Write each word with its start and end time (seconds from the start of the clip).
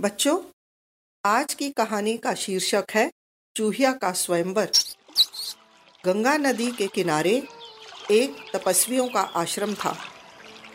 बच्चों, 0.00 0.42
आज 1.24 1.54
की 1.54 1.70
कहानी 1.70 2.16
का 2.16 2.34
शीर्षक 2.34 2.84
है, 2.94 3.10
चूहिया 3.56 3.92
का 3.92 4.12
स्वयंवर। 4.12 4.70
गंगा 6.06 6.36
नदी 6.36 6.70
के 6.70 6.86
किनारे 6.86 7.42
एक 8.10 8.56
तपस्वियों 8.56 9.08
का 9.08 9.20
आश्रम 9.20 9.74
था। 9.74 9.96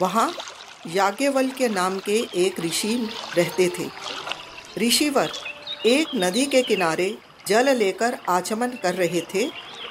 वहाँ 0.02 0.34
याज्ञवल 0.88 1.50
के 1.50 1.68
नाम 1.68 2.00
के 2.00 2.28
एक 2.36 2.60
ऋषि 2.60 3.10
रहते 3.38 3.70
थे। 3.70 3.90
ऋषिवर 4.88 5.32
एक 5.86 6.08
नदी 6.16 6.46
के 6.46 6.62
किनारे 6.62 7.18
जल 7.48 7.78
लेकर 7.78 8.18
आचमन 8.30 8.70
कर 8.70 8.96
रहे 8.96 9.22
थे 9.22 9.48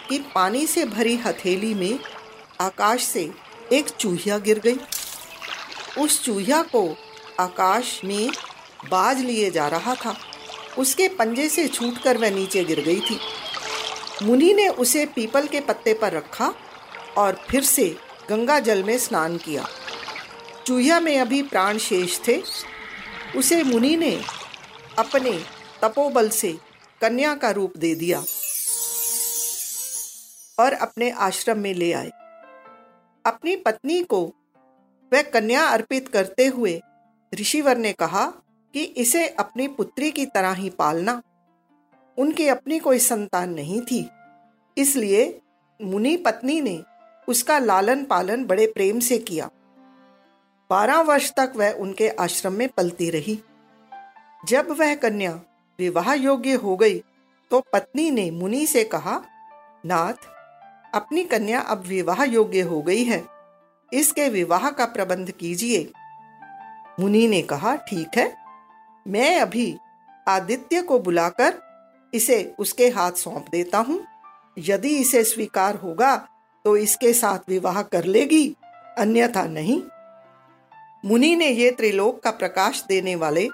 कि 0.09 0.19
पानी 0.35 0.67
से 0.67 0.85
भरी 0.85 1.17
हथेली 1.17 1.75
में 1.75 1.99
आकाश 2.61 3.03
से 3.03 3.48
एक 3.73 3.89
चूहिया 3.89 4.39
गिर 4.39 4.59
गई। 4.59 4.77
उस 5.99 6.23
चूहिया 6.25 6.63
को 6.63 6.97
आकाश 7.41 8.01
में 8.05 8.31
बाज 8.91 9.21
लिए 9.21 9.51
जा 9.51 9.69
रहा 9.69 9.95
था। 9.95 10.17
उसके 10.79 11.09
पंजे 11.09 11.49
से 11.49 11.69
छूटकर 11.69 12.17
वह 12.17 12.31
नीचे 12.31 12.65
गिर 12.65 12.81
गई 12.81 13.01
थी। 13.01 13.19
मुनि 14.23 14.55
ने 14.55 14.69
उसे 14.69 15.07
पीपल 15.07 15.47
के 15.47 15.61
पत्ते 15.61 15.95
पर 15.95 16.13
रखा 16.13 16.55
और 17.19 17.47
फिर 17.51 17.65
से 17.65 17.97
गंगा 18.31 18.61
जल 18.61 18.83
में 18.83 18.99
स्नान 18.99 19.37
किया। 19.37 19.69
चूहिया 20.67 21.01
में 21.01 21.21
अभी 21.21 21.43
प्राण 21.43 21.79
शेष 21.79 22.19
थे। 22.29 22.43
उसे 23.37 23.63
मुनि 23.63 23.97
ने 23.97 24.23
अपने 24.99 25.45
तपोबल 25.83 26.29
से 26.29 26.59
कन्या 27.01 27.35
का 27.35 27.51
रूप 27.51 27.73
दे 27.77 27.95
दिया 27.95 28.25
और 30.59 30.73
अपने 30.73 31.11
आश्रम 31.11 31.59
में 31.59 31.75
ले 31.75 31.93
आए। 31.93 32.11
अपनी 33.29 33.57
पत्नी 33.57 34.03
को 34.03 34.21
वह 35.13 35.23
कन्या 35.23 35.67
अर्पित 35.69 36.09
करते 36.09 36.47
हुए 36.47 36.81
ऋषिवर 37.33 37.77
ने 37.77 37.93
कहा 37.93 38.27
कि 38.75 38.83
इसे 38.83 39.27
अपनी 39.29 39.67
पुत्री 39.69 40.11
की 40.11 40.27
तरह 40.27 40.53
ही 40.53 40.71
पालना। 40.71 41.21
उनकी 42.19 42.47
अपनी 42.49 42.79
कोई 42.79 42.99
संतान 42.99 43.51
नहीं 43.51 43.81
थी। 43.81 44.09
इसलिए 44.77 45.41
मुनि 45.81 46.17
पत्नी 46.17 46.61
ने 46.61 46.81
उसका 47.29 47.59
लालन 47.59 48.05
पालन 48.05 48.45
बड़े 48.45 48.67
प्रेम 48.67 49.01
से 49.01 49.19
किया। 49.19 49.51
बारह 50.71 51.01
वर्ष 51.01 51.33
तक 51.33 51.53
वह 51.57 51.73
उनके 51.73 52.09
आश्रम 52.09 52.53
में 52.53 52.69
पलती 52.69 53.11
रही। 53.11 53.39
जब 54.43 54.71
वह 54.71 54.95
कन्या 54.95 55.33
विवाह 55.79 56.13
योग्य 56.15 56.53
हो 56.55 56.77
गई 56.77 56.99
तो 57.51 57.61
पत्नी 57.73 58.11
ने 58.11 58.31
मुनि 58.31 58.67
से 58.67 58.85
कहा, 58.85 59.21
नाथ 59.87 60.27
अपनी 60.93 61.25
कन्या 61.25 61.61
अब 61.61 61.83
विवाह 61.87 62.23
योग्य 62.25 62.61
हो 62.61 62.81
गई 62.83 63.05
है। 63.05 63.25
इसके 63.93 64.29
विवाह 64.29 64.71
का 64.71 64.85
प्रबंध 64.87 65.31
कीजिए। 65.31 65.91
मुनि 67.01 67.27
ने 67.29 67.43
कहा, 67.43 67.75
ठीक 67.77 68.17
है। 68.17 68.37
मैं 69.07 69.41
अभी 69.41 69.77
आदित्य 70.27 70.83
को 70.83 70.99
बुलाकर 70.99 71.55
इसे 72.13 72.55
उसके 72.59 72.89
हाथ 72.89 73.13
सौंप 73.13 73.47
देता 73.53 73.79
हूँ। 73.79 74.05
यदि 74.59 74.97
इसे 74.97 75.23
स्वीकार 75.25 75.75
होगा 75.75 76.17
तो 76.65 76.77
इसके 76.77 77.13
साथ 77.13 77.49
विवाह 77.49 77.83
कर 77.83 78.05
लेगी, 78.05 78.57
अन्यथा 78.99 79.43
नहीं। 79.45 79.81
मुनि 81.05 81.35
ने 81.37 81.49
ये 81.49 81.71
त्रिलोक 81.71 82.23
का 82.23 82.31
प्रकाश 82.31 82.85
देने 82.89 83.15
वाले 83.17 83.49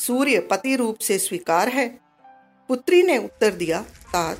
सूर्य 0.00 0.38
पति 0.40 0.76
रूप 0.76 0.98
से 0.98 1.18
स्वीकार 1.18 1.68
है। 1.68 1.88
पुत्री 2.68 3.02
ने 3.02 3.18
उत्तर 3.18 3.50
दिया, 3.50 3.80
तात, 3.82 4.38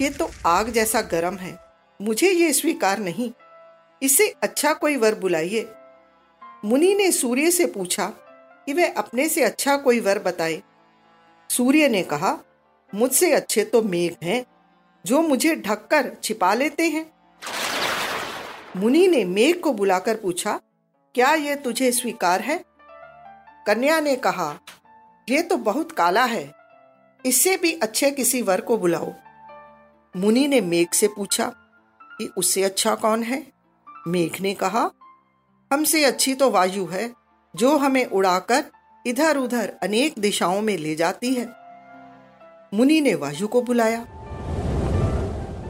ये 0.00 0.10
तो 0.10 0.30
आग 0.46 0.68
जैसा 0.68 1.00
गर्म 1.02 1.36
है। 1.36 1.61
मुझे 2.02 2.30
ये 2.30 2.52
स्वीकार 2.52 2.98
नहीं। 2.98 3.30
इससे 4.02 4.26
अच्छा 4.42 4.72
कोई 4.72 4.96
वर 4.96 5.14
बुलाइए। 5.14 5.68
मुनि 6.64 6.94
ने 6.94 7.10
सूर्य 7.12 7.50
से 7.50 7.66
पूछा 7.66 8.06
कि 8.66 8.72
वह 8.72 8.94
अपने 8.96 9.28
से 9.28 9.42
अच्छा 9.42 9.76
कोई 9.76 10.00
वर 10.00 10.18
बताए। 10.18 10.62
सूर्य 11.50 11.88
ने 11.88 12.02
कहा, 12.02 12.36
मुझसे 12.92 13.32
अच्छे 13.32 13.64
तो 13.64 13.82
मेघ 13.82 14.12
हैं, 14.22 14.44
जो 15.04 15.22
मुझे 15.22 15.54
ढककर 15.56 16.10
छिपा 16.22 16.52
लेते 16.54 16.88
हैं। 16.88 17.06
मुनि 18.76 19.06
ने 19.08 19.24
मेघ 19.24 19.54
को 19.60 19.72
बुलाकर 19.72 20.16
पूछा, 20.16 20.60
क्या 21.14 21.32
यह 21.34 21.56
तुझे 21.56 21.92
स्वीकार 21.92 22.40
है? 22.40 22.64
कन्या 23.66 24.00
ने 24.00 24.16
कहा 24.16 24.54
यह 25.28 25.42
तो 25.42 25.56
बहुत 25.56 25.92
काला 25.92 26.24
है, 26.24 26.52
इससे 27.24 27.56
भी 27.56 27.72
अच्छे 27.72 28.10
किसी 28.10 28.42
वर 28.42 28.60
को 28.60 28.76
बुलाओ। 28.76 29.12
मुनि 30.14 30.46
ने 30.48 30.60
मेघ 30.60 30.88
से 30.90 31.08
पूछा 31.08 31.52
कि 32.18 32.30
उससे 32.36 32.62
अच्छा 32.62 32.94
कौन 32.94 33.22
है? 33.22 33.46
मेघ 34.08 34.40
ने 34.40 34.54
कहा, 34.54 34.90
हमसे 35.70 36.04
अच्छी 36.04 36.34
तो 36.34 36.50
वायु 36.50 36.84
है, 36.86 37.10
जो 37.54 37.76
हमें 37.76 38.04
उड़ाकर 38.06 38.64
इधर 39.06 39.36
उधर 39.36 39.72
अनेक 39.82 40.18
दिशाओं 40.18 40.60
में 40.60 40.76
ले 40.78 40.94
जाती 40.94 41.34
है। 41.34 41.46
मुनि 42.74 43.00
ने 43.00 43.14
वायु 43.14 43.48
को 43.48 43.62
बुलाया 43.62 44.00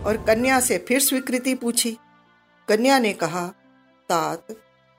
और 0.07 0.25
कन्या 0.27 0.61
से 0.61 0.79
फिर 0.79 1.01
स्वीकृति 1.01 1.55
पूछी। 1.55 1.97
कन्या 2.69 2.99
ने 2.99 3.13
कहा, 3.13 3.47
तात, 4.11 4.47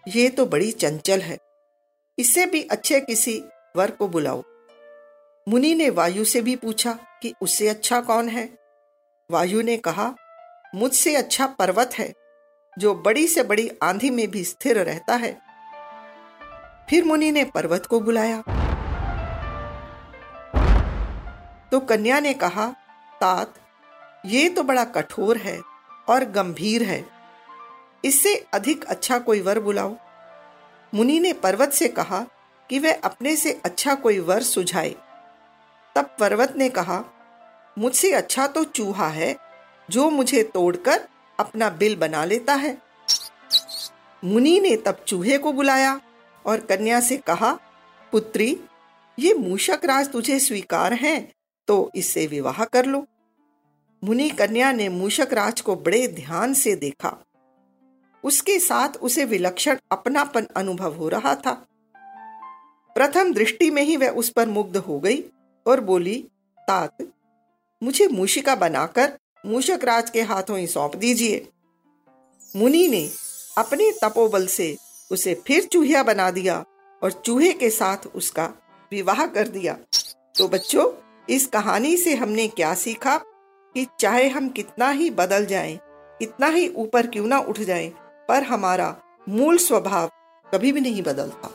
ये 0.04 0.30
तो 0.30 0.46
बड़ी 0.46 0.72
चंचल 0.72 1.22
है, 1.22 1.38
इससे 2.18 2.46
भी 2.46 2.62
अच्छे 2.62 3.00
किसी 3.00 3.42
वर 3.76 3.92
को 3.92 4.08
बुलाओ। 4.08 4.44
मुनि 5.48 5.74
ने 5.76 5.90
वायु 5.90 6.26
से 6.26 6.42
भी 6.42 6.56
पूछा 6.56 6.94
कि 7.22 7.34
उससे 7.42 7.68
अच्छा 7.68 8.00
कौन 8.02 8.30
है? 8.30 8.50
वायु 9.30 9.62
ने 9.62 9.78
कहा 9.78 10.14
मुझसे 10.76 11.16
अच्छा 11.16 11.48
पर्वत 11.48 11.90
है, 12.00 12.14
जो 12.80 12.96
बड़ी 12.96 13.28
से 13.28 13.44
बड़ी 13.44 13.72
आंधी 13.84 14.10
में 14.10 14.32
भी 14.32 14.44
स्थिर 14.44 14.78
रहता 14.78 15.16
है। 15.16 15.42
फिर 16.90 17.04
मुनि 17.04 17.32
ने 17.32 17.44
पर्वत 17.46 17.86
को 17.86 18.00
बुलाया। 18.00 18.38
तो 21.72 21.80
कन्या 21.80 22.20
ने 22.20 22.34
कहा, 22.34 22.68
तात, 23.22 23.54
ये 24.26 24.50
तो 24.50 24.64
बड़ा 24.64 24.84
कठोर 24.84 25.38
है 25.38 25.62
और 26.10 26.24
गंभीर 26.24 26.84
है। 26.84 27.06
इससे 28.06 28.46
अधिक 28.54 28.84
अच्छा 28.84 29.20
कोई 29.20 29.42
वर 29.42 29.60
बुलाओ। 29.60 29.96
मुनि 30.94 31.20
ने 31.20 31.34
पर्वत 31.34 31.72
से 31.72 31.88
कहा 31.88 32.26
कि 32.70 32.80
वह 32.80 33.00
अपने 33.04 33.36
से 33.36 33.62
अच्छा 33.66 33.96
कोई 33.96 34.20
वर 34.20 34.42
सुझाए। 34.44 34.96
तब 35.96 36.16
पर्वत 36.20 36.54
ने 36.58 36.70
कहा, 36.70 37.04
मुझसे 37.80 38.12
अच्छा 38.12 38.48
तो 38.48 38.64
चूहा 38.64 39.08
है 39.08 39.53
जो 39.90 40.10
मुझे 40.10 40.44
तोड़कर 40.44 41.08
अपना 41.40 41.70
बिल 41.70 41.96
बना 41.96 42.24
लेता 42.26 42.54
है। 42.54 42.78
मुनि 44.24 44.60
ने 44.60 44.76
तब 44.78 45.04
चूहे 45.08 45.38
को 45.38 45.52
बुलाया 45.52 46.00
और 46.46 46.60
कन्या 46.60 47.00
से 47.00 47.18
कहा, 47.18 47.54
पुत्री, 48.14 48.58
ये 49.18 49.34
मूषक 49.34 49.86
राज 49.86 50.12
तुझे 50.12 50.40
स्वीकार 50.40 50.94
है 50.94 51.20
तो 51.68 51.92
इससे 51.96 52.26
विवाह 52.28 52.64
कर 52.64 52.86
लो। 52.86 53.06
मुनि 54.04 54.30
कन्या 54.30 54.72
ने 54.72 54.88
मूषक 54.90 55.34
राज 55.34 55.62
को 55.62 55.76
बड़े 55.76 56.08
ध्यान 56.08 56.54
से 56.54 56.76
देखा। 56.76 57.16
उसके 58.24 58.58
साथ 58.60 58.98
उसे 58.98 59.26
विलक्षण 59.26 59.78
अपनापन 59.92 60.48
अनुभव 60.56 60.96
हो 60.96 61.10
रहा 61.10 61.36
था। 61.36 61.52
प्रथम 62.96 63.34
दृष्टि 63.34 63.70
में 63.72 63.82
ही 63.82 63.98
वह 63.98 64.10
उस 64.10 64.30
पर 64.30 64.48
मुग्ध 64.48 64.78
हो 64.78 65.00
गई 65.00 65.24
और 65.66 65.80
बोली, 65.80 66.18
तात, 66.58 66.98
मुझे 67.82 68.08
मूषिका 68.08 68.56
बनाकर 68.56 69.18
मूषक 69.44 69.80
राज 69.84 70.10
के 70.10 70.22
हाथों 70.22 70.58
ही 70.58 70.68
सौंप 70.68 70.96
दीजिए। 70.96 71.48
मुनि 72.56 72.88
ने 72.88 73.10
अपने 73.58 73.92
तपोबल 74.04 74.46
से 74.48 74.76
उसे 75.12 75.34
फिर 75.48 75.64
चूहिया 75.64 76.04
बना 76.04 76.30
दिया 76.32 76.64
और 77.02 77.12
चूहे 77.12 77.52
के 77.54 77.70
साथ 77.70 78.08
उसका 78.08 78.46
विवाह 78.92 79.26
कर 79.26 79.48
दिया। 79.48 79.78
तो 80.38 80.48
बच्चों 80.48 80.92
इस 81.30 81.46
कहानी 81.46 81.96
से 81.98 82.16
हमने 82.16 82.48
क्या 82.48 82.74
सीखा 82.74 83.18
कि 83.18 83.86
चाहे 84.00 84.28
हम 84.30 84.50
कितना 84.50 84.90
ही 84.90 85.10
बदल 85.10 85.46
जाएँ, 85.46 85.78
कितना 86.20 86.48
ही 86.48 86.68
ऊपर 86.76 87.08
क्यों 87.08 87.28
ना 87.28 87.40
उठ 87.40 87.60
जाएँ, 87.60 87.90
पर 88.30 88.44
हमारा 88.44 88.96
मूल 89.30 89.58
स्वभाव 89.58 90.12
कभी 90.46 90.72
भी 90.72 90.82
नहीं 90.82 91.02
बदलता। 91.02 91.50